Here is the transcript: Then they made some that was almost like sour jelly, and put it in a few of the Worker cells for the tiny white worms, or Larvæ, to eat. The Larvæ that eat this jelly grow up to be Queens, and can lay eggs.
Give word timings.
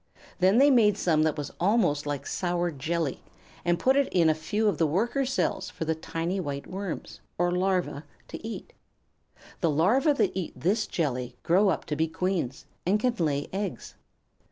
Then 0.39 0.57
they 0.57 0.71
made 0.71 0.97
some 0.97 1.21
that 1.21 1.37
was 1.37 1.53
almost 1.59 2.07
like 2.07 2.25
sour 2.25 2.71
jelly, 2.71 3.21
and 3.63 3.77
put 3.77 3.95
it 3.95 4.09
in 4.11 4.29
a 4.31 4.33
few 4.33 4.67
of 4.67 4.79
the 4.79 4.87
Worker 4.87 5.27
cells 5.27 5.69
for 5.69 5.85
the 5.85 5.93
tiny 5.93 6.39
white 6.39 6.65
worms, 6.65 7.19
or 7.37 7.51
Larvæ, 7.51 8.01
to 8.29 8.43
eat. 8.47 8.73
The 9.59 9.69
Larvæ 9.69 10.17
that 10.17 10.31
eat 10.33 10.53
this 10.59 10.87
jelly 10.87 11.35
grow 11.43 11.69
up 11.69 11.85
to 11.85 11.95
be 11.95 12.07
Queens, 12.07 12.65
and 12.83 12.99
can 12.99 13.13
lay 13.19 13.47
eggs. 13.53 13.93